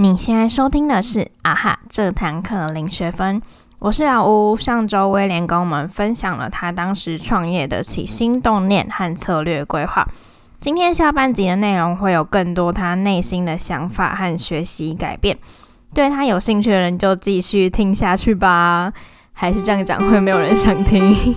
[0.00, 3.42] 你现在收听的是啊哈这堂课零学分，
[3.80, 4.56] 我是老吴。
[4.56, 10.06] 上周威廉跟我们分享了他当时创业的起心动念和策略规划。
[10.60, 15.36] 今天下半集的内容会有更多他内心的想法和学习改变。
[15.92, 18.92] 对他有兴趣的人就继续听下去吧。
[19.32, 21.34] 还是这样讲会没有人想听。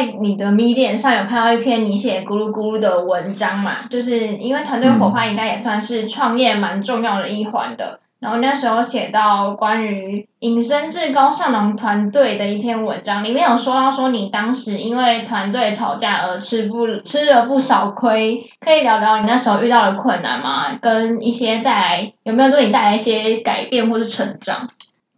[0.00, 3.86] 在你的 Medium 上有看到一篇你写咕噜咕噜的文章嘛？
[3.90, 8.00] 就是因为团队伙伴应该也算是创业蛮重要的一环的。
[8.18, 20.76] 然后那时候写到关于隐身至高上能团队的一篇文章，里面有说到说你当时因为团队吵架而吃不吃了不少亏，可以聊聊你那时候遇到的困难吗？
[20.80, 24.66] 跟一些带来有没有对你带来一些改变或是成长？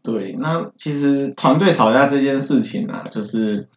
[0.03, 3.69] 对，那其实团队吵架这件事情啊，就是。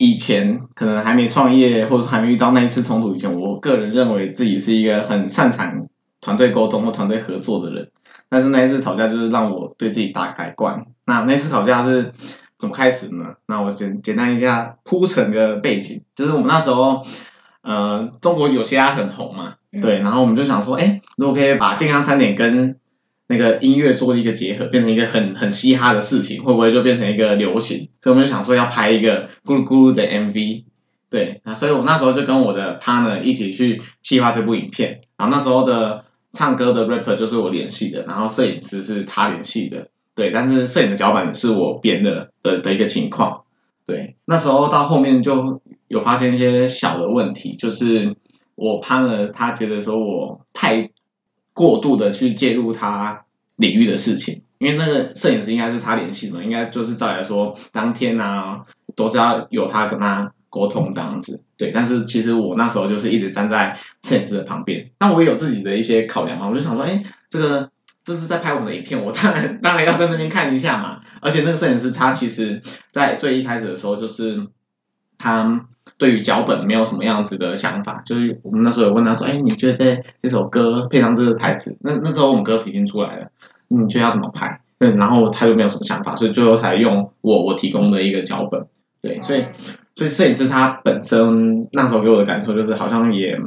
[0.00, 5.88] 以前可能还没创业，或者还没遇到那一次冲突以前，我个人认为自己是一个很擅长
[6.22, 7.90] 团队沟通或团队合作的人。
[8.30, 10.86] 但是那一次吵架就是让我对自己大改观。
[11.04, 12.14] 那那次吵架是
[12.58, 13.34] 怎么开始呢？
[13.44, 17.02] 那我简简单一下铺陈个背景，就是我们那时候，
[17.60, 22.76] 呃，中国有些鸭很红嘛，对，然后我们就想说，哎，如果可以把健康餐点跟
[23.30, 27.88] 那个音乐做一个结合，变成一个很很嘻哈的事情，会不会就变成一个流行？
[28.00, 30.64] 所以我们就想说要拍一个咕噜咕噜的 MV，
[31.10, 35.00] 对，那所以我那时候就跟我的 partner 一起去计划这部影片。
[35.16, 43.42] 然后那时候的唱歌的 rapper 就是我联系的，然后摄影师是他联系的，对，但是摄影的脚本是我编的的的一个情况，
[43.86, 44.16] 对。
[44.24, 48.16] 那时候到后面就有发现一些小的问题，就是
[48.56, 50.90] 我 partner 他觉得说我太。
[51.60, 58.64] 过度的去介入他领域的事情，因为那个摄影师应该是他联系的嘛，应该就是照来说，当天啊
[58.96, 61.70] 都是要有他跟他沟通这样子，对。
[61.70, 67.70] 但是其实我那时候就是一直站在摄影师的旁边，但我也有自己的一些考量嘛，我就想说，哎，这个
[68.04, 71.02] 这是在拍我们的影片，我当然当然要在那边看一下嘛。
[71.20, 74.46] 而且那个摄影师他其实在最一开始的时候，就是
[75.18, 75.66] 他。
[75.98, 83.30] 对于脚本没有什么样子的想法，就是我们那时候有问他说：“哎，你觉得在这首歌配上这个台词，那那时候我们歌词已经出来了，
[83.68, 88.66] 你觉得要怎么拍？”对，然后他就没有什么想法，所以最后才用我我提供的一个脚本。
[89.02, 89.44] 对，所以
[89.94, 93.38] 所以摄影师他本身那时候给我的感受就是好像也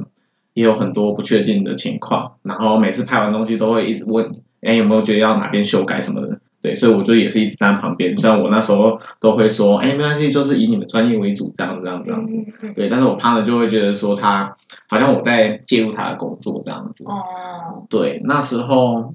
[0.53, 12.37] 也有很多不确定的情况，然后每次拍完东西都会一直问：“哎，有没有觉得要哪边修改什么的？”对，所以我就也是一直站在旁边，虽然我那时候都会说，哎，没关系，就是以你们专业为主，这样这样这样子。
[12.73, 14.55] 对，但是我怕了，就会觉得说他
[14.87, 17.03] 好像我在介入他的工作这样子。
[17.03, 17.85] 哦。
[17.89, 19.13] 对，那时候，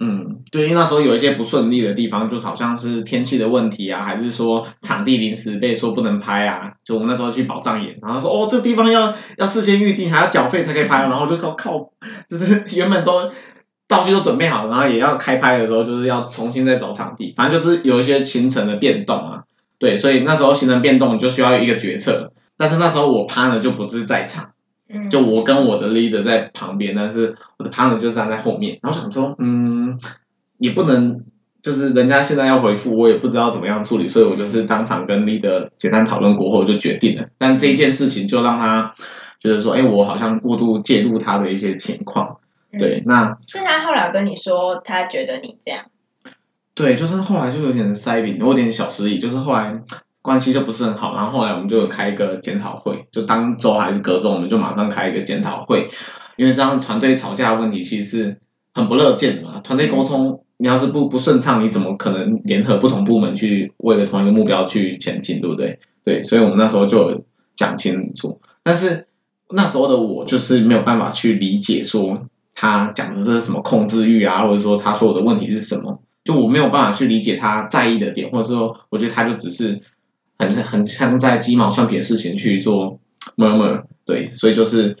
[0.00, 11.92] 嗯，对，因为那时候有一些不顺利的地方，就好像是天气的问题啊，还是说场地临时被说不能拍啊，就我们那时候去宝藏演，然后说哦，这地方要要事先预定，还要缴费才可以拍，然后就靠靠，
[12.28, 13.30] 就是原本都。
[13.86, 19.44] 道具都准备好，然后也要开拍的时候，就是要重新再找场地，反正就是有一些行程的变动啊。
[19.78, 22.32] 对，所以那时候行程变动就需要一个决策。
[22.56, 24.52] 但是那时候我 partner 就不是在场，
[25.10, 28.78] 就我跟我的 leader 在旁边，但是我的 partner 就站在后面。
[28.80, 29.98] 然后想说，嗯，
[30.56, 31.24] 也不能，
[31.60, 37.26] 就是人家现在要回复，我也不知道怎么样处理，所以我就是当场跟 leader 简单讨论过后就决定了。
[37.36, 38.94] 但这件事情就让他
[39.40, 42.38] 觉得说，哎，我好像过度介入他的一些情况。
[42.78, 45.86] 对，那是他后来跟你说，他觉得你这样。
[46.74, 49.80] 对，就是后来就有点塞饼，有点小失忆，就是后来
[50.22, 55.88] 关系就不是很好，然后后来我们就开一个检讨会，就当周还是隔周，我们就马上开一个检讨会，
[56.36, 58.40] 因为这样团队吵架问题其实是
[58.72, 59.60] 很不乐见的嘛。
[59.60, 65.78] 团队沟通，你要是不不顺畅，你怎么可能联合不同部门去为了同一个目标去前进，对不对？
[66.04, 67.24] 对，所以我们那时候就
[67.54, 69.06] 讲清楚，但是
[69.48, 72.26] 那时候的我就是没有办法去理解说。
[72.54, 76.00] 他讲的这是什么控制欲啊，或者说他说我的问题是什么？
[76.24, 79.82] 就我没有办法去理解他在意的点，或者说我觉得他就只是
[80.38, 82.98] 很很像在鸡毛蒜皮的事情去做
[83.36, 84.96] murmur，对，所以就是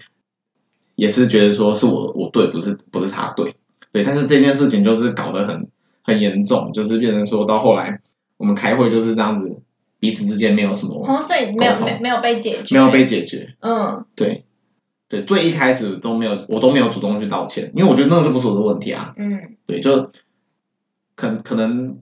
[0.96, 3.56] 也是觉得说是我我对，不是不是他对，
[3.90, 5.68] 对，但是这件事情就是搞得很
[6.02, 8.00] 很严重，就是变成说到后来
[8.36, 9.62] 我们开会就是这样子，
[9.98, 14.44] 彼此之间没有什么，哦，所以没有没没有被解决，没有被解决，嗯，对。
[15.08, 19.14] 对，最一开始都没有，我都没有主动去道歉，因为我觉得那个就不是我的问题啊。
[19.16, 19.56] 嗯。
[19.66, 20.10] 对，就
[21.14, 21.98] 可可可能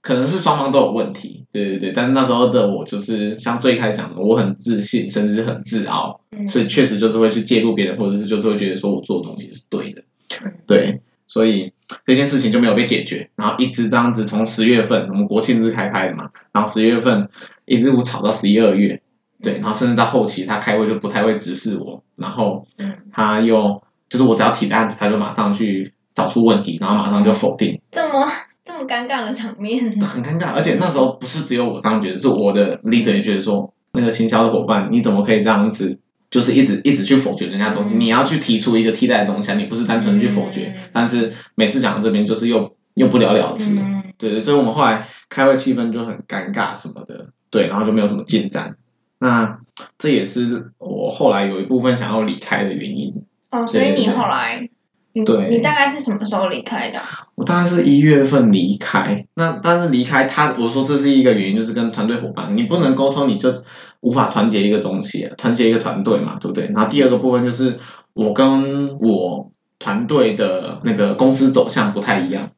[0.00, 1.92] 可能是双方都有问题，对对对。
[1.92, 10.02] 但是那时候的我就是像最开始讲的，我很自信，甚至很自傲，嗯所以确实就是会去介入别人，或者是就是会觉得说我做的东西是对的
[10.42, 11.00] 嗯，对。
[11.26, 11.74] 所以
[12.06, 17.28] 这件事情就没有被解决，然后一直这样子从十月份我们国庆日开拍的嘛，然后十月份
[17.66, 19.02] 一路吵到十一二月，
[19.42, 28.26] 对，然后甚至到后期他开会就不太会直视我，然后嗯他又就是我只要提的案子，他就马上去找出问题，然后马上就否定，这么
[28.64, 30.52] 这么尴尬的场面，很尴尬。
[30.54, 35.98] 而且那时候不是只有我这样觉得，是我的 leader 也觉得说，那个行销的伙伴你怎么可以这样子，
[36.30, 37.94] 就是一直一直去否决人家东西？
[37.94, 40.72] 嗯你要去提出一个替代的东西啊，你不是单纯去否决。
[40.74, 48.76] 嗯但是每次讲到这边就是又又不了了之，嗯对对，所以我们后来开会气氛就很尴尬什么的，对，然后就没有什么进展。
[49.18, 49.60] 那
[49.98, 53.22] 这也是我后来有一部分想要离开的原因。
[53.50, 54.68] 哦，所以你后来，
[55.12, 57.00] 你对你大概是什么时候离开的？
[57.34, 63.54] 我大概是一月份离开，那但是离开他，我说这是一个原因，就是跟团队伙伴，你不能沟通，你就
[64.00, 66.66] 无法团结一个东西，团结一个团队嘛，对不对？
[66.74, 67.78] 然后第二个部分就是
[68.12, 72.50] 我跟我团队的那个公司走向不太一样，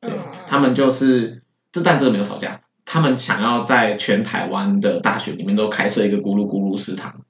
[0.00, 1.42] 对嗯他们就是
[1.72, 2.60] 这但这个没有吵架，
[2.90, 7.20] 他们想要在全台湾的大学里面都开设一个咕噜咕噜食堂，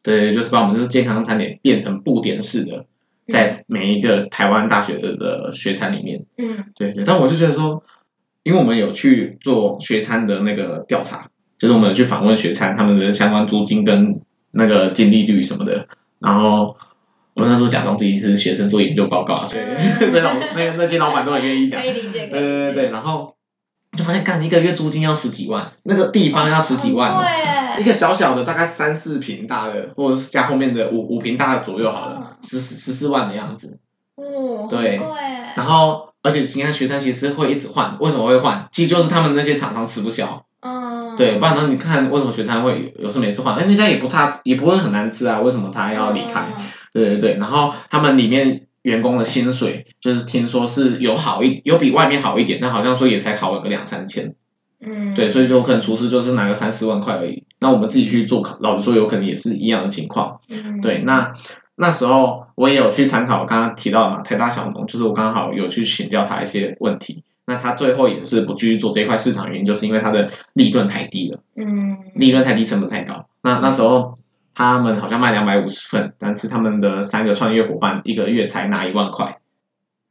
[0.00, 2.86] 对，就是把我们这健康餐点变成布点式的，
[3.26, 6.24] 在每一个台湾大学的的学餐里面。
[6.36, 6.66] 嗯。
[6.76, 7.82] 对对，但我就觉得说，
[8.44, 14.20] 因为我们有去做学餐的那个调查，就是我们有去访问学餐他们的相关租金跟
[14.52, 15.88] 那个净利率什么的，
[16.20, 16.76] 然后
[17.34, 19.80] 我们那时候假装自己是学生做研究报告，所以、嗯。
[20.12, 21.82] 所以老那个那些老板都很愿意讲。
[21.82, 23.34] 对对对对，然后
[23.98, 27.20] 就发现干一个月租金要十几万，那个地方要十几万哦。
[27.20, 33.78] 对一个小小的大概三四平大的，或者是加后面的五五平大的左右好了，十十十四万的样子。
[34.14, 35.00] 哦，对
[35.56, 38.68] 然后，而且你看学生其实会一直换，为什么会换？
[38.72, 43.56] 其实就是他们那些厂商吃不消，嗯，对，不然呢，你看为什么学生会有有时每次换？
[43.56, 46.52] 哎，那家也不差，也不会很难吃啊，为什么他要离开？
[46.56, 54.34] 嗯对对对，然后他们里面员工的薪水，就是听说是有好一有比外面好一点，但好像说也才考了个两三千，
[54.80, 57.44] 嗯，对，所以有可能厨师就是拿个三四万块而已。
[57.60, 60.40] 那我们自己去做，老实说有可能也是一样的情况。
[60.48, 61.34] 嗯对，那
[61.76, 67.22] 那时候我也有去参考刚刚提到的嘛，台大小农，就是我刚好有去请教他一些问题。
[67.46, 73.26] 那他最后也是不继续做这一块市场，原因就是因为他的利润太低了，嗯，利润太低，成本太高。
[73.42, 74.17] 那那时候
[74.58, 79.38] 他们好像卖两百五十份，但是他们的三个创业伙伴一个月才拿一万块。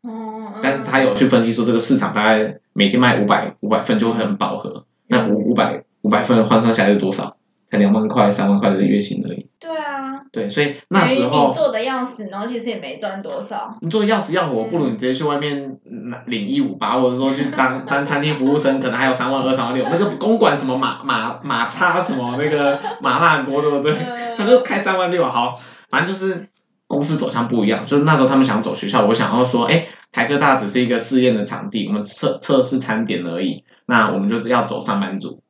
[0.03, 4.85] 哦，但是他有去分析说，这个市场大概每天卖五百五百份就会很饱和。
[5.07, 7.35] 那五五百五百份换算下来是多少？
[7.69, 9.47] 才两万块、三万块的月薪而已。
[9.59, 19.85] 对啊，对，所以那时候你做的要死，然后其实也没赚多少，你做的要死要活，嗯不如你直接去外面拿领一五八，或者说去当 当餐厅服务生，可能还有三万二、三万六。
[19.89, 23.93] 那个公馆什么马马马叉什么那个麻辣锅，对不对？
[24.37, 25.59] 他嗯就开三万六，好，
[25.89, 26.47] 反正就是
[26.85, 27.83] 公司走向不一样。
[27.85, 33.63] 就是那时候他们想走学校，我想要说，哎，台科大只是一个试验的场地，我们测测试餐点而已。
[33.87, 35.41] 那我们就要走上班族，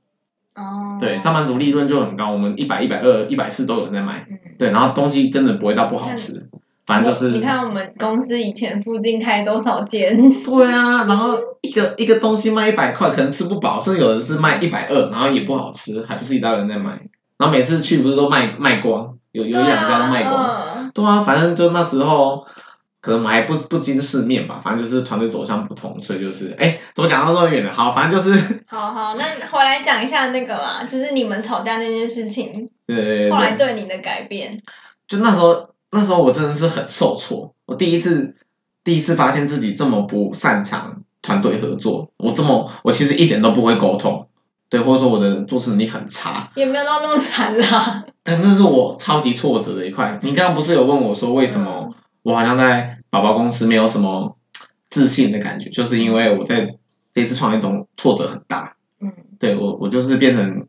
[0.58, 6.50] 哦，对，上班族利润就很高，我们一百、一百二、一百四都有人在买，嗯，对，然后东西真的不会到不好吃，
[6.86, 17.00] 反正就是你看我们公司以前附近开多少间， 对啊，然后一个一个东西卖一百块，可能吃不饱，甚至有的是卖一百二，然后也不好吃，还不是一大堆人在买。
[17.38, 20.36] 然后每次去不是都卖卖光，有有两家都卖光。
[20.36, 22.44] 光，对啊，反正就那时候，
[23.08, 27.72] 可能我们还不不经世面吧，反正就是团队走向不同，所以就是哎，怎么讲到这么远了？
[27.72, 34.62] 好，反正就是 好好，那回来讲一下那个啦，就是你们吵架那件事情，对对对后来对，对你的改变，
[35.08, 38.36] 就那时候那时候我真的是很受挫，我第一次
[38.84, 44.28] 第一次发现自己这么不擅长团队合作，我这么我其实一点都不会沟通，
[44.68, 50.20] 对，或者说我的做事能力很差，也没有到那么惨啦，但那是我超级挫折的一块。
[50.22, 54.38] 你刚刚不是有问我说为什么我好像在宝宝公司没有什么
[54.90, 56.78] 自信的感觉，就是因为我在
[57.14, 60.68] 这次创业中挫折很大，嗯对我我就是变成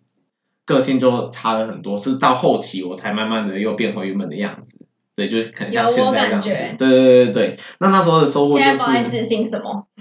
[0.64, 4.76] 个性就差了很多，是到后期我才慢慢的又变回原本的样子。
[5.14, 6.48] 对，就是很像现在这样子。
[6.48, 9.88] 对对对对对，那那时候的收获就现在不爱是，自信什么？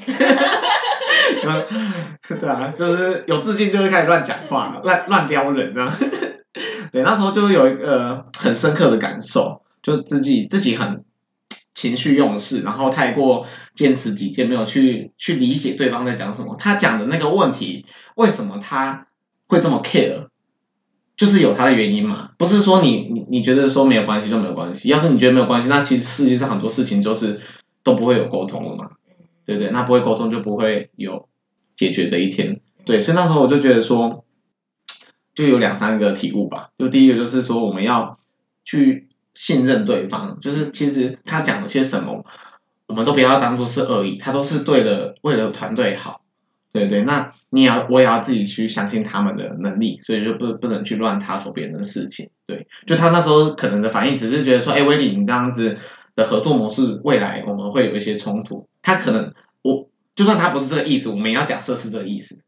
[2.39, 5.91] 对啊，就是有自信就会开始乱讲话， 乱乱刁人啊。
[6.91, 11.03] 对，那时候就有一个很深刻的感受，就自己自己很
[11.77, 16.55] 情绪用事，然后太过坚持己见，没有去去理解对方在讲什么。
[16.57, 19.05] 他讲的那个问题，为什么他
[19.45, 20.29] 会这么 care？
[21.15, 24.89] 就是有他的原因嘛，不是说你你你觉得说没有关系就没有关系。
[24.89, 27.39] 要是你觉得没有关系，那其实世界上很多事情就是
[27.83, 28.93] 都不会有沟通了嘛，
[29.45, 29.69] 对不对？
[29.69, 31.29] 那不会沟通就不会有
[31.75, 32.59] 解决的一天。
[32.85, 34.25] 对，所以那时候我就觉得说，
[35.35, 36.69] 就有两三个体悟吧。
[36.79, 38.17] 就第一个就是说，我们要
[38.63, 39.06] 去
[39.37, 42.25] 信任对方，就是其实他讲了些什么，
[42.87, 46.21] 我们都不要当做是恶意，他都是对的，为了团队好。
[46.73, 52.31] 对对，那你也要，我也要自己去相信他们的能力，所以就不不能去乱插手别人的事情。
[52.47, 55.77] 对，就他那时候可能的反应，只是觉得说，哎，威利，你这样子
[56.15, 58.67] 的合作模式，未来我们会有一些冲突。
[58.81, 62.39] 他可能，我就算他不是这个意思，我们也要假设是这个意思。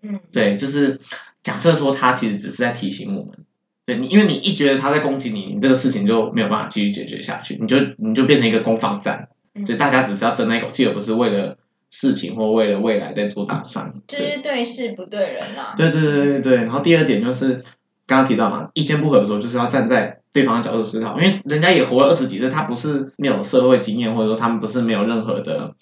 [0.00, 0.98] 嗯，对，就是
[1.42, 3.44] 假设说他其实只是在提醒我们。
[3.88, 9.28] 对你，因为你一觉得他在攻击你，你这个事情就没有办法继续解决下去，你就你就变成一个攻防战。
[9.64, 11.56] 所以大家只是要争那一口气，而不是为了。
[11.90, 15.72] 事情或为了未来在做打算，就是对事不对人啊。
[15.74, 16.56] 对对对对对。
[16.56, 17.64] 然后第二点就是
[18.06, 25.76] 刚刚提到嘛，意见不合的时候，就是要站在对方的角度思考，因为人家也活了二十几岁，他不是没有社会经验，或者说他们不是没有任何的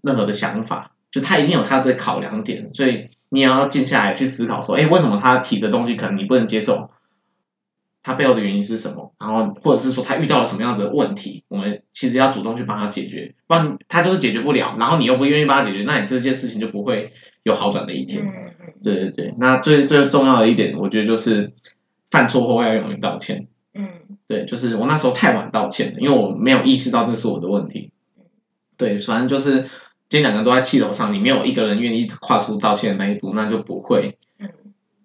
[0.00, 6.88] 任何的想法，就他一定有他的考量点，所以你也要静下来去思考，说，哎，为什么他提的东西可能你不能接受？
[8.06, 9.12] 他背后的原因是什么？
[9.18, 11.42] 然后或者是说他遇到了什么样的问题？
[11.48, 14.76] 我们其实要主动去帮他解决，不然他就是解决不了。
[14.78, 17.10] 然后你又不愿意帮他解决，那你这件事情就不会
[17.42, 18.24] 有好转的一天。
[18.80, 21.52] 对对对，那最最重要的一点，我觉得就是
[22.08, 23.48] 犯错后要勇于道歉。
[23.74, 23.88] 嗯，
[24.28, 27.90] 对，就是我那时候太晚道歉了，因为我没有意识到那是我的问题。
[28.76, 29.62] 对，反正就是
[30.08, 34.16] 今天两个人都在气头上，你没有一个人愿意跨出道歉的那一步，那就不会。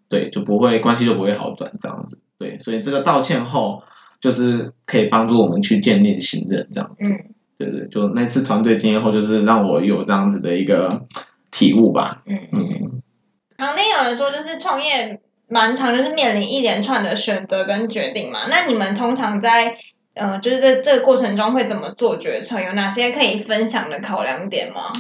[0.08, 2.20] 对，就不会关系就不会好转这样子。
[2.42, 3.84] 对，所以这个道歉后，
[4.20, 7.08] 就是可以帮助我们去建立信任这样子。
[7.08, 10.90] 嗯，对对，就那次团队经验后，就是让我有这样子的一个
[11.52, 12.24] 体悟吧。
[12.26, 13.04] 嗯嗯。
[13.60, 18.48] 常听有人说，就是创业蛮长，就是面临一连串的选择跟决定嘛。
[18.48, 19.78] 那你们通常在
[20.16, 22.60] 呃，就是在这个过程中会怎么做决策？
[22.60, 24.92] 有哪些可以分享的考量点吗？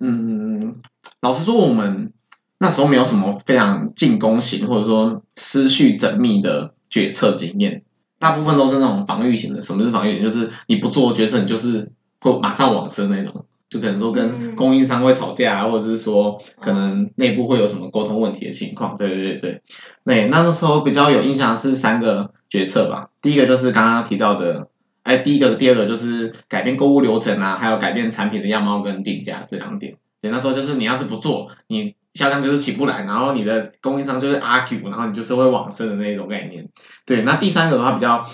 [0.00, 0.82] 嗯，
[1.22, 2.12] 老实说，我们。
[2.58, 7.82] 那时候没有什么非常进攻型或者说思绪缜密的决策经验，
[8.18, 9.60] 大部分都是那种防御型的。
[9.60, 10.22] 什么是防御型？
[10.22, 13.44] 就是你不做决策，你就是会马上往生那种。
[13.68, 18.96] 就可能说跟供应商会吵架，或者是说可能内部会有什么沟通问题的情况。
[18.96, 19.60] 对对对
[20.04, 23.10] 对，那那时候比较有印象是三个决策吧。
[23.20, 24.68] 第一个就是刚刚提到的，
[25.02, 29.96] 哎，第一个、第二个就是改变购物流程啊，还有改变产品的样貌跟定价这两点。
[30.22, 31.94] 对，那时候就是你要是不做，你。
[32.16, 36.70] 销量就是起不来，然后你的供应商就是 argue，然后你就是会往生的那种概念。
[37.04, 38.26] 对，那第三个的话比较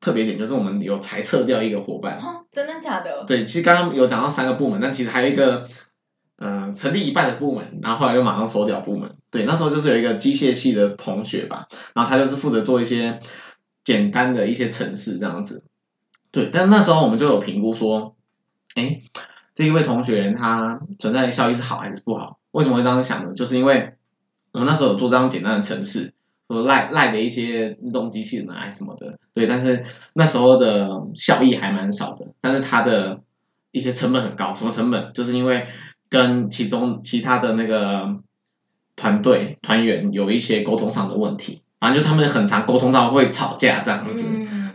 [0.00, 2.18] 特别点，就是我们有裁撤掉一个伙伴。
[2.18, 3.24] 哦，真的假的？
[3.24, 5.68] 对，其实刚刚有讲到三个部门，但其实还有一个，
[6.36, 9.16] 嗯，成立一半的部门，然后后来就马上收掉部门。
[9.30, 13.18] 对，那时候就是有一个机械系的同学吧，然后他就是负责做一些
[13.84, 15.64] 简单的一些程式这样子。
[16.30, 18.16] 对，但那时候我们就有评估说，
[18.74, 19.02] 哎，
[19.54, 22.38] 这一位同学他存在的效益是好还是不好？
[22.52, 23.34] 为什么会这样想呢？
[23.34, 23.94] 就是因为
[24.52, 26.12] 我们那时候有做这样简单的程式，
[26.48, 33.20] 说赖赖的一些自动机器人啊什么的，对，但是那时候的效益还蛮少的，但是它的
[33.70, 34.54] 一些成本很高。
[34.54, 35.12] 什么成本？
[35.14, 35.66] 就是因为
[36.08, 38.16] 跟其中其他的那个
[38.96, 44.24] 团队团员有一些沟通上的问题，反正就他们很常沟通到会吵架这样子，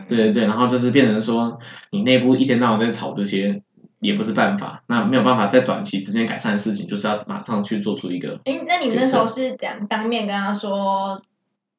[0.08, 1.58] 对对对，然后就是变成说
[1.90, 3.62] 你内部一天到晚在吵这些。
[4.00, 8.40] 也不是办法，那没有办法在短期之间改善的事情，就是要马上去做出一个。
[8.44, 11.20] 哎，那你们那时候是讲当面跟他说，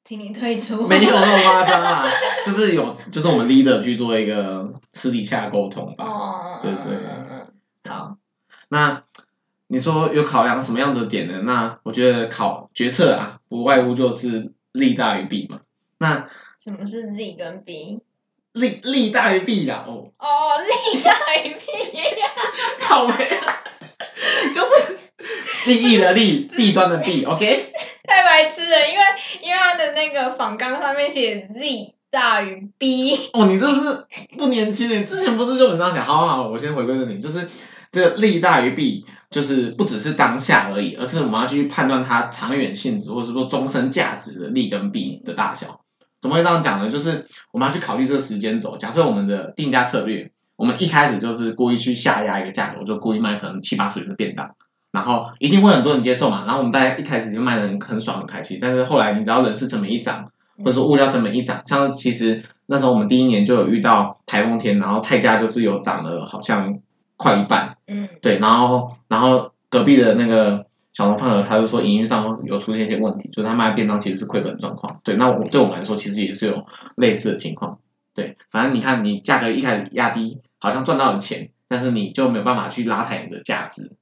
[0.03, 0.85] 请你退出？
[0.89, 2.05] 没有那么夸张啊，
[2.45, 6.05] 就是有，就是我们 leader 去做一个私底下沟通吧。
[6.05, 6.99] 哦，对对。
[7.89, 8.17] 好，
[8.67, 9.03] 那
[9.67, 11.41] 你说有考量什么样子的点呢？
[11.43, 15.61] 那我觉得考决策啊，不外乎就是利大于弊嘛。
[15.97, 16.27] 那
[16.59, 18.01] 什么是利跟弊？
[18.53, 20.11] 利利大于弊啦，哦。
[20.17, 20.27] 哦，
[20.93, 21.11] 利大
[21.43, 22.27] 于弊呀。
[22.81, 23.13] 靠没
[24.53, 24.99] 就是
[25.67, 27.73] 利益的利， 弊端的弊，OK。
[28.03, 29.05] 太白痴了，因为
[29.43, 33.29] 因为他的那个仿纲上面写 Z 大于 B。
[33.33, 34.05] 哦，你这是
[34.37, 36.03] 不年轻人，之前不是就这样想？
[36.03, 37.47] 好好好，我先回归这里，就是
[37.91, 45.81] 这个利大于弊，就是不只是当下而已，而是我们要去判断它长远性质，或者说终身价值的利跟弊的大小。
[46.21, 46.89] 怎么会这样讲呢？
[46.89, 48.75] 就是我们要去考虑这个时间轴。
[48.77, 54.55] 假设我们的定价策略，我们一开始就是故意去下压一个价格，我就故意卖可能七八十元的便当，
[54.91, 56.43] 然后一定会很多人接受嘛。
[56.45, 58.59] 然后我们大家一开始就卖的很很爽很开心。
[58.61, 66.79] 但是后来你知道人事成本一涨，或者说物料成本一涨，像其实那时候我们第一年就有遇到台风天，然后菜价就是有涨了好像
[67.15, 67.77] 快一半。
[67.87, 70.68] 嗯，对，然后然后隔壁的那个。
[70.99, 74.99] 小龙胖哥他就说营运上有出现一些问题，就是他卖便当其实是亏本状况。
[75.05, 76.65] 对，那我对我们来说其实也是有
[76.97, 77.79] 类似的情况。
[78.13, 83.93] 对，反正你看你价格一开始压低，好像赚到了钱，但是你就没有办法去拉抬你的价值。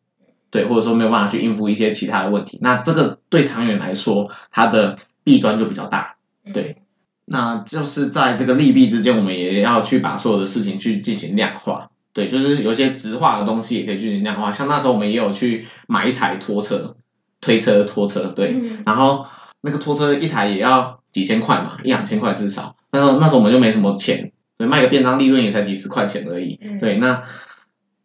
[0.50, 6.16] 对，或者说没有办法去应付一些其他的问题，那这个对长远来说，它的弊端就比较大。
[6.52, 6.78] 对，
[7.26, 11.92] 那就是在这个利弊之间，我们也要去把所有的事情去进行量化。
[12.18, 16.98] 对，就是有些直化的东西也可以进行量化，像那时候我们也有去买一台拖车、
[17.42, 19.28] 推车、拖车，对，嗯然后
[19.62, 22.76] 那个拖车一台也要几千块嘛，一两千块至少。
[22.92, 26.58] 那时候那时候我们就没什么钱，对，卖个便当利润也才几十块钱而已。
[26.60, 27.22] 嗯对，那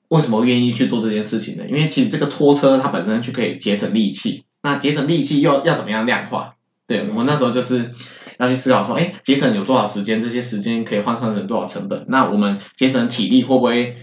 [0.08, 1.64] 为什么愿意去做这件事情呢？
[1.66, 6.56] 因为其实这个拖车它本身就可以节省力气，那节省力气又要怎么样量化？
[6.86, 7.94] 对我那时候就是
[8.42, 10.20] 要去思考说，哎，节省有多少时间？
[10.20, 12.04] 这些时间可以换算成多少成本？
[12.08, 13.96] 那我们节省体力会不会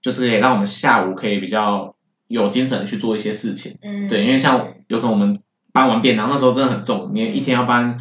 [0.00, 1.94] 就是可以让我们下午可以比较
[2.28, 3.76] 有精神去做一些事情？
[3.82, 5.40] 嗯，对，因为像有可能我们
[5.72, 7.98] 搬完便当那时候真的很重，你一天要搬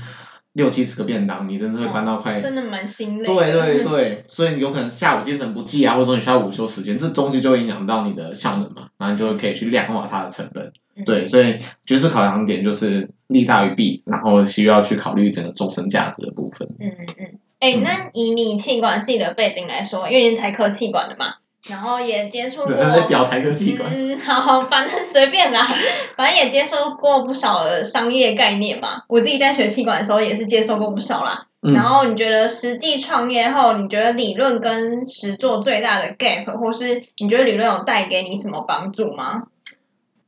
[0.54, 2.38] 六七十个便当，你真的会搬到快。
[2.38, 3.34] 真的蛮心累的。
[3.34, 10.72] 对对 对，所以有可能下午精神不济啊，或者说你需要午休时间，这东西就会影响到你的效能嘛，然后你就会可以去量化它的成本。
[10.96, 16.68] 嗯对，所以局势考量点就是利大于弊，然后需要去考虑整个终身价值的部分。
[16.80, 21.36] 嗯嗯嗯，哎、嗯那以你气管系的背景来说，因为你是台科气管的嘛，
[21.70, 22.76] 然后也接触过
[23.08, 23.90] 表台科气管。
[23.92, 25.68] 嗯，好，反正随便啦，
[26.16, 29.04] 反正也接受过不少的商业概念嘛。
[29.08, 31.48] 我自己在学气管的时候也是接受过不少啦。
[31.64, 39.44] 嗯然后你觉得实际创业后，你觉得理论跟实做最大的 gap，或是你觉得理论有带给你什么帮助吗？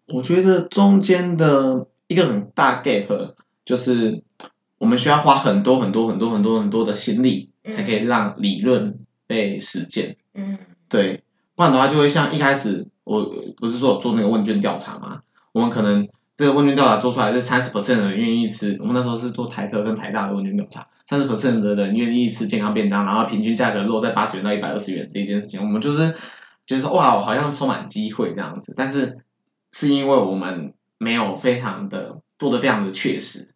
[0.05, 3.33] 我觉得中间的一个很大 gap
[3.65, 4.24] 就是
[4.77, 7.74] 我们需要花很多很多很多很多很多的心力，嗯。
[7.74, 10.17] 才可以让理论被实践。
[10.33, 10.57] 嗯。
[10.89, 11.24] 对，
[11.55, 13.25] 不然的话就会像一开始我
[13.57, 16.07] 不是说有做那个问卷调查嘛，我们可能
[16.38, 26.13] 这个问卷调查做出来是三十 percent 的人愿意吃，我们那时候是做台科跟台大的问卷调查，三十 percent 的人愿意吃健康便当，然后平均价格落在八十元到一百二十元这一件事情，我们就是
[26.65, 29.19] 觉得说哇，我好像充满机会这样子，但是
[29.72, 33.53] 是因为我们没有非常的做的非常的确实，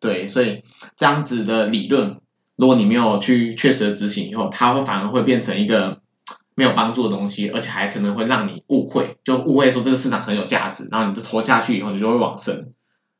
[0.00, 0.62] 对，所以
[0.96, 2.20] 这样子的理论，
[2.56, 6.00] 如果你没有去确实的执行以后，它会反而会变成一个
[6.54, 12.72] 没有帮助的东西，而且还可能会让你误会，就误会说这个市场很有价值，然后你就投下去以后，你就会往生。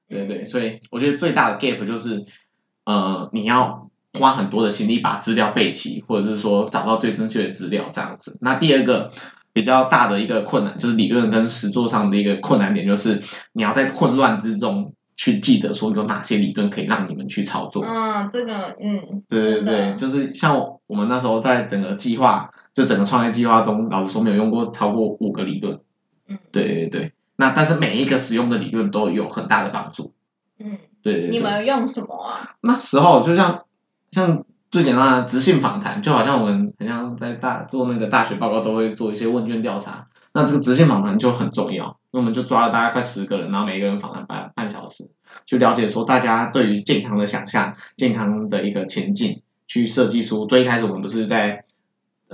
[0.09, 2.25] 对对，所以我觉得最大的 gap 就是，
[2.85, 8.39] 呃，你要花很多的心力把资料备齐，或者是说找到最正确的资料这样子。
[8.41, 9.11] 那第二个
[9.55, 17.85] 比较大的一个困难，就是理论跟实作上的一个困难点，就是你要在混乱之中去记得说有哪些理论可以让你们去操作。
[17.87, 25.81] 嗯，这个嗯，对对对，就是像我们那时候在整个计划，就整个创业计划中，老实说没有用过超过五个理论。
[26.27, 30.13] 嗯对对对，那但是每一个使用的理论都有很大的帮助。
[30.59, 31.31] 嗯，对对对。
[31.31, 32.57] 你们用什么啊？
[32.61, 33.67] 那时候就像
[34.11, 41.97] 像最简单的直性访谈，就好像我们很像在大做那个大学报告都会做一些问卷调查，那这个直性访谈就很重要。
[42.11, 45.13] 那我们就抓了大概快十个人，然后每个人访谈半半小时，
[45.47, 51.65] 去了解说大家对于健康的想象、健康的一个前进，去设计出最一开始我们不是在。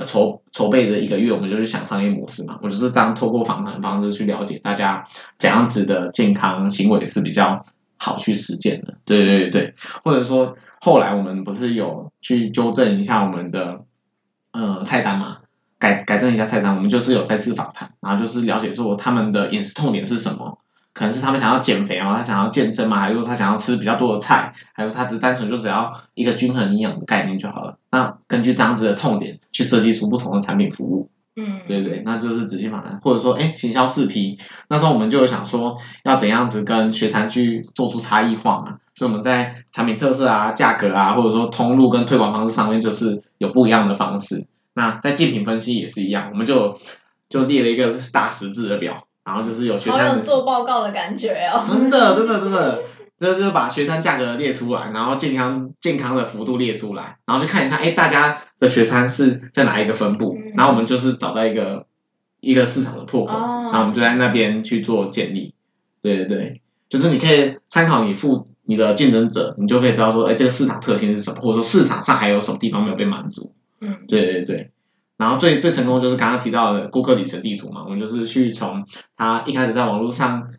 [0.07, 2.59] 筹筹备的一个月，我们就是想商业模式嘛。
[2.63, 5.05] 我就是这样透过访谈的方式去了解大家
[5.37, 7.67] 怎样子的健康行为是比较
[7.99, 8.95] 好去实践的。
[9.05, 13.85] 对对对对，或者说后来我们不是有去纠正一下我们的
[14.51, 15.39] 呃菜单嘛，
[15.79, 20.59] 改改正一下菜单，我们就是有再次访谈，然后就是了解说他们的饮食痛点是什么，
[20.95, 27.79] 可能是他们想要减肥啊，他想要健身嘛，还是说他想要吃比较多的菜，还是说他只是单纯就只要一个均衡营养的概念就好了。
[27.91, 31.11] 那根据这样子的痛点去设计出不同的产品服务。
[31.37, 34.37] 嗯，对对，那就是直接访谈，或者说，哎，行销四 P，
[34.69, 44.47] 那时候我们就有想说，要怎样子跟学餐去做出差异化嘛，所以我们在产品特色啊、价格啊，或者说通路跟推广方式上面，就是有不一样的方式。
[44.75, 46.79] 那在竞品分析也是一样，我们就
[47.31, 51.65] 就列了一个大十字的表，然后就是有学好有餐的，做报告的感觉哦。
[51.67, 52.83] 真的真的真的，
[53.19, 61.87] 这就是把学餐价格列出来，然后健康健康的幅度列出来，然后去看一下，哎，大家的学餐是在哪一个分布嗯，然后我们就是找到一个
[62.41, 65.55] 一个市场的破口，哦然后我们就在那边去做建立。
[66.03, 66.61] 对对对，
[66.91, 73.53] 就是你可以参考你附你的竞争者，你就可以知道说，哎，这个市场特性是什么，或者说市场上还有什么地方没有被满足。
[73.81, 74.71] 嗯对对对。
[75.17, 80.51] 然后最最成功就是刚刚提到的顾客旅程地图嘛，我们就是去从他一开始在网络上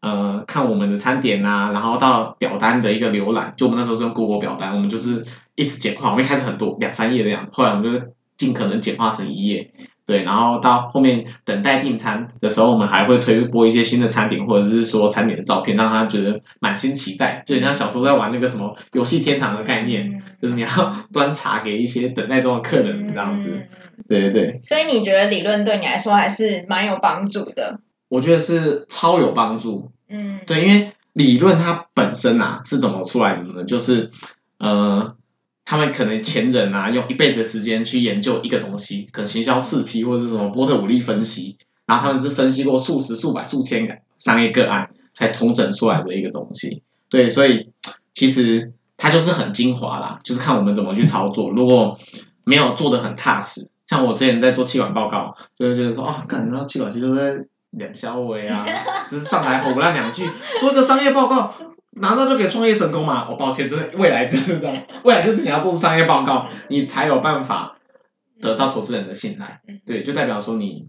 [0.00, 9.72] 呃看我们的餐点啊，然后到表单的一个浏览，就我们那时候是用 Google 表单，我们就是一直简化，我们一开始很多两三页的样子，后来我们就是尽可能简化成一页，
[10.10, 20.68] 对，然后到后面等待订餐的时候，我们还会推播一些新的餐点，或者是说餐点的照片，让他觉得满心期待，就很像小时候在玩那个什么游戏天堂的概念，嗯 就是你要
[21.14, 23.68] 端茶给一些等待中的客人这样子，嗯
[24.08, 24.58] 对对对。
[24.62, 27.78] 所以你觉得理论对你来说还是蛮有帮助的？
[28.08, 29.92] 我觉得是超有帮助。
[30.08, 33.62] 嗯，对，因为理论它本身啊是怎么出来的呢？
[33.64, 34.10] 就是
[34.58, 35.14] 呃，
[35.70, 46.82] 他们可能前人啊用一辈子的时间去研究一个东西，可能行销四 P 或者是什么波特五力分析，然后他们是分析过数十、数百、数千个商业个案，才统整出来的一个东西。
[47.08, 47.70] 对，所以
[48.12, 51.52] 其实它就是很精华啦，就是看我们怎么去操作。
[51.52, 52.00] 如果
[52.42, 58.66] 没有做的很踏实，像我之前在做气管报告，就会觉得说，啊，感觉到气管系都在两小尾啊，
[59.08, 60.28] 就是上台吼不烂两句，
[60.58, 61.54] 做一个商业报告，
[61.90, 63.28] 拿到就给创业成功嘛？
[63.28, 67.78] 我、抱歉，真的未来就是这样， 未来就是你要做商业报告，你才有办法
[68.40, 69.60] 得到投资人的信赖。
[69.84, 70.88] 对，就代表说你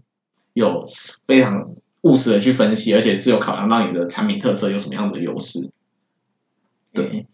[0.52, 0.84] 有
[1.26, 1.64] 非常
[2.02, 5.70] 务实的去分析，而且是有考量到你的产品特色有什么样的优势。
[6.92, 7.26] 对，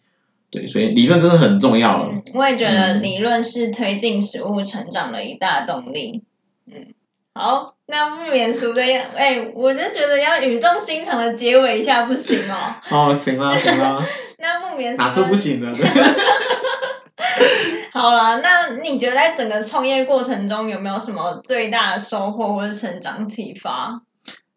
[0.51, 2.11] 对，所以理论真的很重要。
[2.35, 6.25] 我也觉得理论是推进实物成长的一大动力。
[6.67, 6.95] 嗯，
[7.39, 12.75] 好，那不免俗的要，哎、我就觉得要语重心长的结尾一下不行哦。
[12.91, 14.05] 哦，行啦行啦，
[14.39, 15.73] 那不免俗哪次不行的？
[17.93, 24.03] 好了，那你觉得在整个创业过程中有没有什么最大的收获或者成长启发？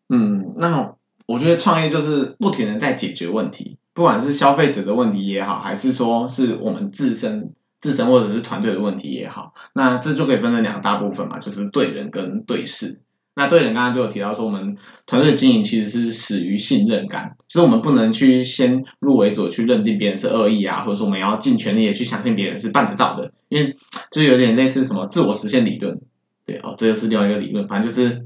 [0.10, 0.96] 嗯，那
[1.28, 13.02] 我觉得创业就是不停的在解决问题，不管是消费者的问题也好，还是说是我们自身自身或者是团队的问题也好，那这就可以分成两大部分嘛，就是对人跟对事。
[13.34, 23.78] 那对人刚刚就有提到说，我们团队经营其实是始于信任感，就是我们不能去先入为主去认定别人是恶意啊，或者说我们要尽全力的去相信别人是办得到的，因为
[24.12, 26.02] 就有点类似什么自我实现理论。
[26.46, 28.26] 对哦，这就是另外一个理论，反正就是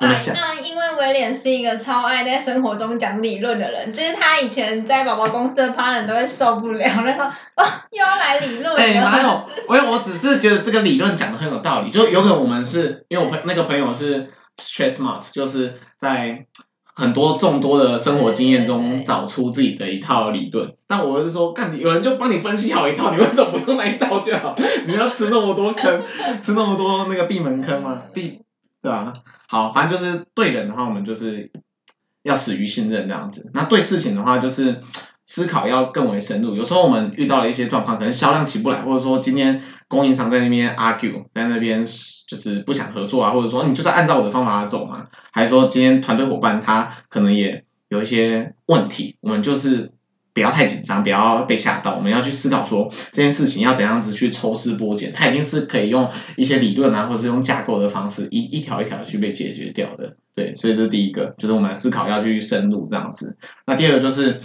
[0.00, 7.24] 那因为威廉是一个超爱在生活中讲理论的人，就是他以前在宝宝公司的 partner 都会受不了，然后
[7.56, 8.76] 哦又要来理论了。
[8.76, 9.48] 哎、哪有？
[9.68, 16.46] 我我只是觉得这个理论讲的很有道理，就有可能我们是因为我朋那个朋友是 stress smart，就是在
[16.94, 20.74] 很多众多的生活经验中找出自己的一套理论。
[20.86, 24.56] 但我是说，干有人就帮你分析好一套，你为什么不用那一套就好？
[24.86, 26.02] 你要吃那么多坑，
[26.40, 28.02] 吃那么多那个闭门坑吗？
[28.14, 28.42] 闭
[28.82, 29.12] 对吧、
[29.46, 31.52] 好，反正就是对人的话，我们就是
[32.22, 33.50] 要始于信任这样子。
[33.52, 34.80] 那对事情的话，就是
[35.26, 36.56] 思考要更为深入。
[36.56, 49.92] 有时候我们遇到了一些状况，可能销量起不来，或者说今天供应商在那边 argue，在那边就是不想合作啊，或者说你就是按照我的方法走嘛，还是说今天团队伙伴他可能也有一些问题，我们就是。
[50.32, 51.96] 不要太紧张，不要被吓到。
[51.96, 60.16] 我们要去思考说这件事情要怎样子去抽丝剥茧，它一定是可以用一些理论啊，或者是用架构的方式，一一条一条去被解决掉的。
[60.34, 63.36] 对，所以这是第一个，就是我们思考要去深入这样子。
[63.66, 64.40] 那第二个就是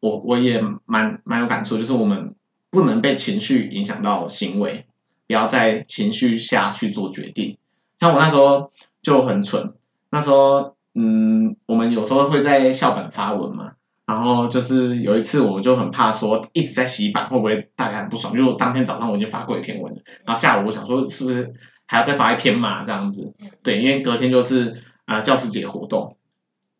[0.00, 2.34] 我我也蛮蛮有感触，就是我们
[2.70, 4.86] 不能被情绪影响到行为，
[5.26, 7.58] 不要在情绪下去做决定。
[8.00, 8.72] 像我那时候
[9.02, 9.74] 就很蠢，
[10.10, 13.72] 那时候嗯，我们有时候会在校本发文嘛。
[14.06, 21.54] 然后就是有一次，我就很怕说一直在洗版会不会大家很不爽，就当天早上我已经发过一篇文了，然后下午我想说是不是
[21.86, 26.16] 还要再发一篇嘛这样子，对，因为隔天就是啊、呃、教师节活动，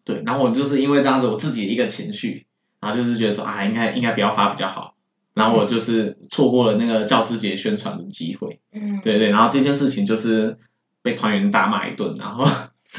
[0.04, 2.46] 对，然后我就是因为这样子我自己的一个情绪，
[2.78, 4.94] 然后就是觉得说啊应该应该不要发比较好，
[5.34, 10.58] 然后我就是错过了那个教师节宣传的机会，嗯，对对，然后这件事情就是
[11.02, 12.46] 被团员大骂一顿，然后。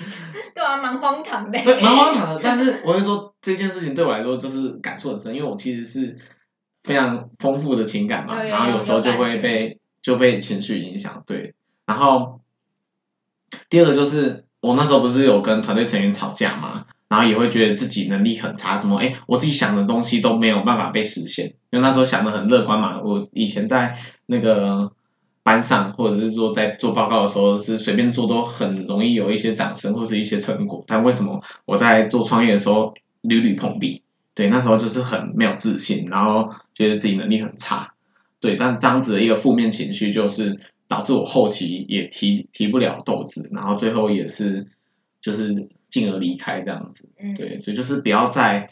[0.56, 1.60] 对啊，蛮荒唐的。
[1.64, 2.42] 对，蛮荒唐的。
[2.44, 6.18] 但是我会说这件事情对我来说就是感触很深，因为我其实是
[6.84, 11.24] 非常丰富的情感嘛，然后有时候就会被就被情绪影响。
[11.26, 11.54] 对，
[11.86, 12.42] 然后
[13.70, 24.94] 第二个就是我那时候不是有跟团队成员吵架嘛，然后也会觉得自己能力很差，怎么哎我自己想的东西都没有办法被实现，因为那时候想的很乐观嘛，我以前在那个。
[25.48, 34.04] 班上或者是说在做报告的时候是随便做都很容易有一些掌声或是一些成果，但为什么我在做创业的时候屡屡碰壁？
[34.36, 37.94] 对，那时候就是很没有自信，然后觉得自己能力很差，
[38.42, 44.68] 对，但这样子的一个负面情绪就是导致我后期也提提不了斗志，然后最后也是
[45.22, 48.70] 就是进而离开这样子，嗯，对，所以就是不要在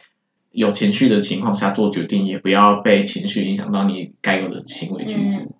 [0.52, 5.52] 有情绪的情况下做决定，也不要被情绪影响到你该有的行为举止，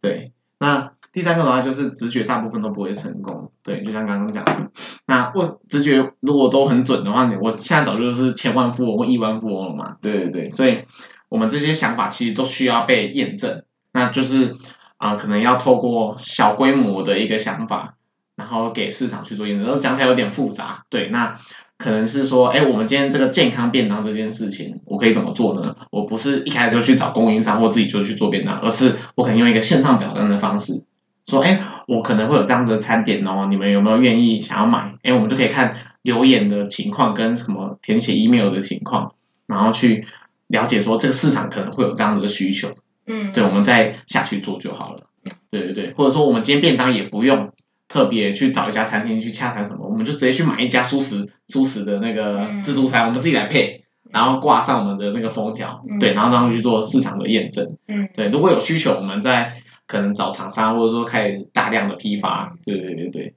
[0.00, 0.31] 对。
[0.62, 3.50] 那第三个的话就是直觉，大部分都不会成功。
[3.64, 4.70] 对，就像刚刚讲的，
[5.06, 9.96] 那我直觉如果都很准的话，我现在早就是千万富翁或亿万富翁了嘛。
[10.00, 10.84] 对对对，所以
[11.28, 13.64] 我们这些想法其实都需要被验证。
[13.92, 14.54] 那就是
[14.98, 17.96] 啊、可能要透过小规模的一个想法，
[18.36, 19.66] 然后给市场去做验证。
[19.66, 21.38] 然后讲起来有点复杂，对，那。
[21.82, 25.74] 可能是说，哎，我们今天这个健康便当这件事情，我可以怎么做呢？
[25.90, 30.84] 我不是一开始就去找供应商或自己就去做便当，而是我可能用一个线上表单的方式，
[31.26, 34.94] 说，哎，我可能会有这样子的餐点哦，你们有没有愿意想要买？
[35.02, 39.14] 哎，我们就可以看留言的情况跟什么填写 email 的情况，
[39.46, 40.06] 然后去
[40.46, 42.76] 了解说这个市场可能会有这样子的需求。
[43.06, 45.08] 嗯，对，我们再下去做就好了。
[45.50, 47.50] 对对对，或者说我们今天便当也不用
[47.92, 57.76] 特别去找一家餐厅去洽谈什么，我们就直接去买一家素食素食的那个自助餐，我们自己来配，然后挂上我们的那个封条，对，然后让他们去做市场的验证。
[57.86, 59.52] 嗯，对，如果有需求，我们再
[59.86, 62.56] 可能找厂商，或者说开始大量的批发。
[62.64, 63.34] 对对对对。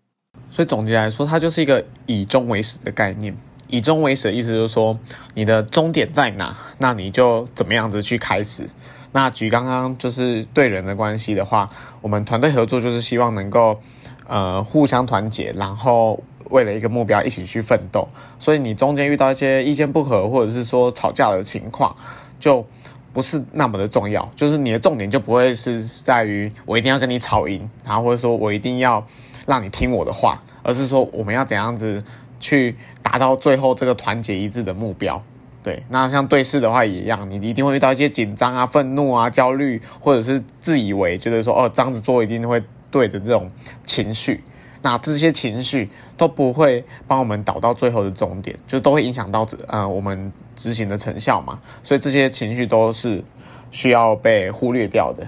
[0.51, 3.35] 所以总结来说，它就是一个以终为始的概念。
[3.67, 4.97] 以终为始的意思就是说，
[5.33, 8.65] 你的终点在哪，那你就怎么样子去开始。
[9.11, 11.67] 那举刚刚就是对人的关系的话，
[11.99, 13.81] 我们团队合作就是希望能够
[14.27, 18.07] 呃互相团结，然后为了一个目标一起去奋斗。
[18.39, 21.95] 所以你中间遇到一些意见不合，或者是说吵架的情况，
[22.39, 22.65] 就
[23.13, 24.29] 不是那么的重要。
[24.35, 29.05] 就是你的重点就不会是在于我一定要跟你吵赢，然后或者说我一定要
[29.45, 32.03] 让你听我的话，而是说我们要怎样子
[32.39, 35.21] 去达到最后这个团结一致的目标。
[35.63, 42.61] 对，那像对视的话也一样，你一定会遇到一些紧张啊、愤怒啊、焦虑，或者是自以为觉得说哦这样子做一定会
[42.95, 43.51] 对的这种
[43.85, 44.41] 情绪，
[44.81, 51.59] 那这些情绪都不会帮我们导到最后的终点，就都会影响到呃我们执行的成效嘛。
[51.83, 53.21] 所以这些情绪都是
[53.69, 55.27] 需要被忽略掉的。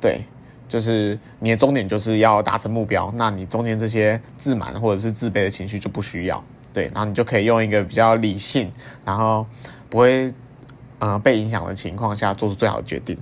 [0.00, 0.24] 对，
[0.66, 6.42] 就是你的终点就是要达成目标，那你中间这些自满或者是自卑的情绪就不需要。
[6.72, 8.72] 对，然后你就可以用一个比较理性，
[9.04, 9.46] 然后
[9.90, 10.32] 不会，
[11.00, 13.18] 呃，被影响的情况下做出最好的决定。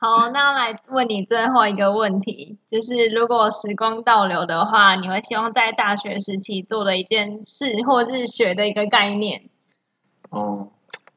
[0.00, 9.42] 好，那来问你最后一个问题，就是如果时光倒流的话，你会希望在大学时期做的一件事，或是学的一个概念？
[10.30, 10.68] 哦，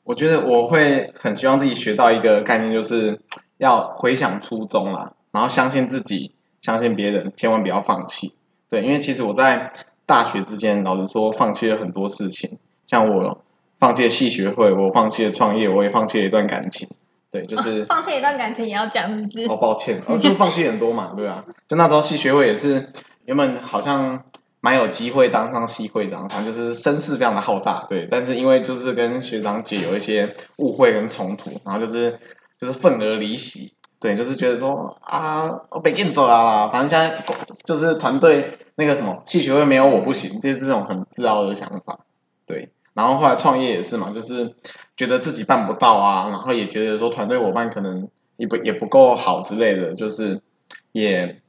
[0.04, 3.22] 我觉得我会很希望自己学到一个概念，就是
[3.58, 8.34] 要回想初衷啦，然后相信自己，相信别人，千万不要放弃。
[8.70, 9.72] 对，因为其实我在。
[10.06, 13.42] 大学之间，老实说，放弃了很多事情，像我
[13.80, 16.90] 放弃了系学会，我放弃了创业，我也放弃了一段感情。
[17.34, 19.46] 对， 就是放弃一段感情也要讲，是不是？
[19.48, 21.44] 哦，抱歉，哦，就放弃很多嘛，对啊。
[21.68, 22.92] 就那时候戏学会也是
[23.26, 24.24] 原本好像
[24.62, 28.08] 蛮有机会当上戏会长，反正就是声势非常的浩大，对。
[28.10, 32.20] 但是因为就是跟学长姐有一些误会跟冲突，然后就是
[32.62, 33.74] 就是愤而离席。
[34.00, 37.24] 对，就是觉得说啊，我被骗走了啦，反正现在
[37.64, 42.00] 就是团队那个什么戏学会没有我不行，就是这种很自傲的想法。
[42.46, 44.56] 对，然后后来创业也是嘛，就是
[44.96, 50.42] 觉得自己办不到啊，然后也觉得说团队伙伴可能也不也不够好之类的，就是
[50.92, 51.42] 也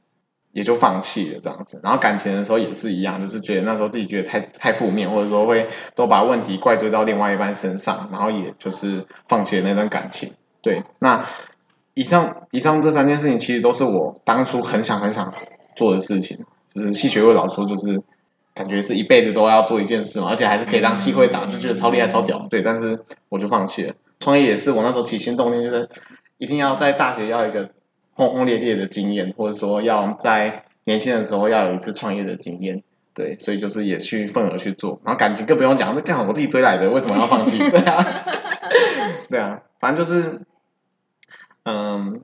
[0.51, 1.79] 也就放弃了这样子。
[1.83, 10.33] 然后感情的时候也是一样，就是觉得那时候自己觉得太太负面，或者说会都把问题怪罪到另外一半身上，然后也就是放弃了那段感情。
[10.61, 11.25] 对，那。
[11.97, 15.33] 以上以上这三件事情，其实都是我当初很想很想
[15.77, 16.45] 做的事情。
[16.73, 18.03] 就是戏学会老说，就是
[18.55, 22.47] 感觉是一辈子都要做一件事嘛，而且还是可以当系会长，就觉得超厉害超屌。
[22.49, 23.93] 对，但是我就放弃了。
[24.19, 25.89] 创业也是我那时候起心动念，就是
[26.39, 27.69] 一定要在大学要一个
[28.13, 32.81] 轰轰烈烈的经验，或者说要在年轻的时候要有一次创业的经验。
[33.13, 34.99] 对，所以就是也去份额去做。
[35.05, 37.57] 然后感情更不用讲，那刚好我自己追来的，为什么要放弃？
[37.69, 38.25] 对啊，
[39.29, 40.41] 对啊，反正就是。
[41.67, 42.21] 嗯，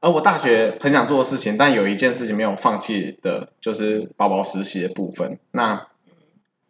[0.00, 5.38] 而我大学很想做的事情，但有一件事情没有放弃的，就是宝宝实习的部分。
[5.50, 5.86] 那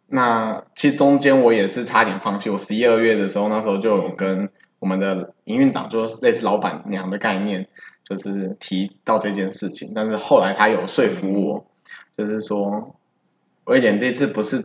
[0.07, 2.49] 那其实中间我也是差点放弃。
[2.49, 7.69] 我十一二月的时候，那时候就有跟我们的营运长，就是类似老板娘的概念，
[8.03, 9.93] 就是提到这件事情。
[9.95, 11.65] 但是后来他有说服我，
[12.17, 12.95] 就是说
[13.63, 14.61] 威廉这次不是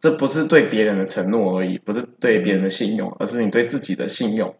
[0.00, 4.54] 这不是对别人的承诺而已，不是对别人的信用，而是你对自己的信用。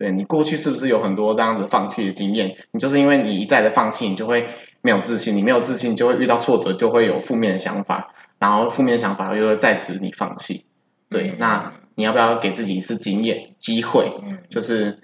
[0.00, 2.56] 对你过去是不是有很多这样子放弃的经验？
[2.70, 4.48] 你就是因为你一再的放弃，你就会
[4.80, 10.64] 没有自信，你没有自信就会遇到挫折，就会有负面的想法，然后负面的想法又会再使你放弃。
[11.10, 14.10] 对，那你要不要给自己一次经验机会？
[14.48, 15.00] 就是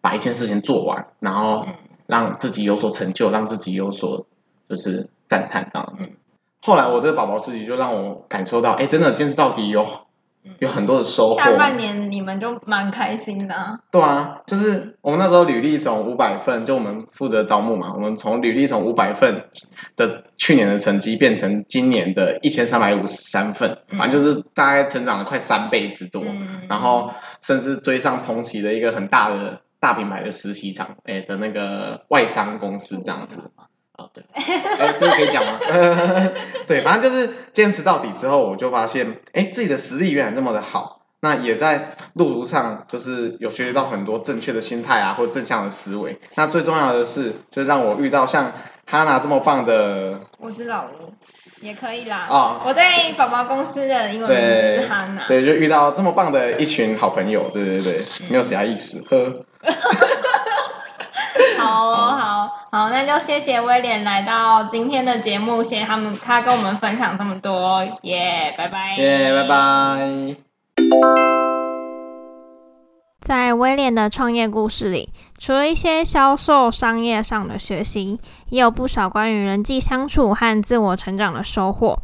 [0.00, 1.66] 把一件事情做完，然后
[2.06, 4.28] 让自己有所成就，让自己有所
[4.68, 6.10] 就是赞叹这样子。
[6.62, 9.84] 后来我这个宝宝自己就让我感受到，哎，真的坚持到底有。
[10.58, 11.34] 有很多的收获。
[11.36, 13.80] 下半年你们就蛮开心的。
[13.90, 19.44] 对啊，就是我们那时候履历从五百份，就我们负责招募嘛，我们从履历从五百份
[19.96, 26.22] 的去年的成绩变成今年的一千三百五十三份，反正就是大概成长了快三倍之多。
[26.68, 33.38] 然后甚至追上同期的一个很大的大品牌的实习厂，哎的那个外商公司这样子。
[33.98, 34.24] 哦，对，
[34.78, 35.58] 哎，这个可以讲吗？
[36.66, 40.96] 对，反正就是坚持到底之后，我就发现，哎，自己的实力原来这么的好。
[41.20, 46.20] 那也在路途上，就是有学习到很多正确的心态啊，或正向的思维。
[46.36, 48.52] 那最重要的是，就让我遇到像
[48.86, 51.12] 哈娜这么棒的我是老吴，
[51.60, 52.18] 也可以啦。
[52.30, 55.26] 啊，我在宝宝公司的英文名字对是哈娜。
[55.26, 59.44] 对，就遇到这么棒的一群好朋友，对对对，没有其他意思，呵。
[61.58, 68.96] 好哦好好，那就谢谢威廉来到今天的节目，谢谢他们他跟我们分享这么多，耶、拜拜。
[68.96, 70.36] 耶，拜拜。
[73.20, 81.98] 在威廉的创业故事里，除了一些销售、商业上的学习，也有不少关于人际相处和自我成长的收获。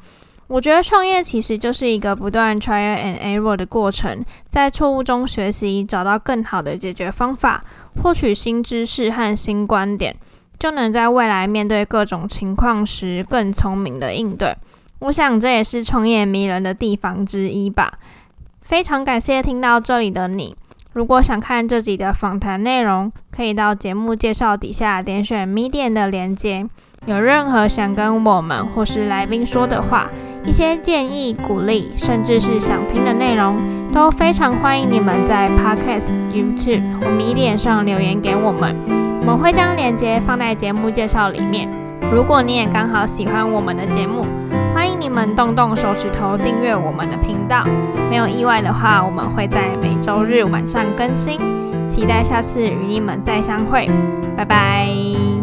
[0.46, 7.64] 我觉得创业其实就是一个不断 try and error 的过程，在错误中学习，找到更好的解决方法，
[8.02, 10.14] 获取新知识和新观点，
[10.58, 14.54] 就能在未来面对各种情况时更聪明的应对。
[15.00, 17.98] 我想这也是创业迷人的地方之一吧。
[18.60, 20.56] 非常感谢听到这里的你。
[20.92, 26.66] 如果想看这集的访谈内容，可以到节目介绍底下点选 Medium 的连接。
[27.06, 30.10] 有任何想跟我们或是来宾说的话，
[30.44, 33.56] 一些建议、鼓励，甚至是想听的内容，
[33.92, 38.76] 都非常欢迎你们在 Podcast、YouTube 或 Medium 上留言给我们，
[39.22, 41.68] 我们会将链接放在节目介绍里面。
[42.12, 44.26] 如果你也刚好喜欢我们的节目，
[44.74, 47.64] 欢迎你们动动手指头订阅我们的频道。
[48.10, 51.38] 没有意外的话，我们会在每周日晚上更新。
[51.88, 53.90] 期待下次与你们再相会，
[54.36, 55.33] 拜拜。